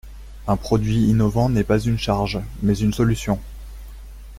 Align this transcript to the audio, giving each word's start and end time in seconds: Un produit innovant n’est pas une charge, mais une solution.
Un 0.47 0.57
produit 0.57 1.09
innovant 1.11 1.47
n’est 1.47 1.63
pas 1.63 1.77
une 1.79 1.99
charge, 1.99 2.39
mais 2.63 2.73
une 2.75 2.91
solution. 2.91 3.39